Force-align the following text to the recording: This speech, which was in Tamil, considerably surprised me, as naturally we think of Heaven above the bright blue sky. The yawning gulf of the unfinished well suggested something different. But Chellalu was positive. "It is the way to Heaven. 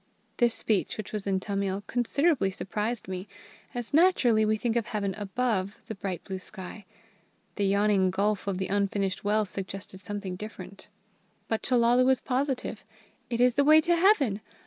This 0.37 0.55
speech, 0.55 0.97
which 0.97 1.13
was 1.13 1.27
in 1.27 1.39
Tamil, 1.39 1.83
considerably 1.85 2.49
surprised 2.49 3.07
me, 3.07 3.27
as 3.75 3.93
naturally 3.93 4.43
we 4.45 4.57
think 4.57 4.75
of 4.75 4.87
Heaven 4.87 5.13
above 5.13 5.79
the 5.85 5.93
bright 5.93 6.23
blue 6.23 6.39
sky. 6.39 6.85
The 7.55 7.67
yawning 7.67 8.09
gulf 8.09 8.47
of 8.47 8.57
the 8.57 8.65
unfinished 8.65 9.23
well 9.23 9.45
suggested 9.45 9.99
something 9.99 10.35
different. 10.35 10.87
But 11.47 11.61
Chellalu 11.61 12.03
was 12.07 12.19
positive. 12.19 12.83
"It 13.29 13.39
is 13.39 13.53
the 13.53 13.63
way 13.63 13.79
to 13.81 13.95
Heaven. 13.95 14.41